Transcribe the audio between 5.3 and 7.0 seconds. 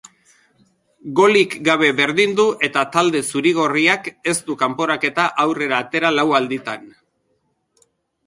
aurrera atera lau alditan.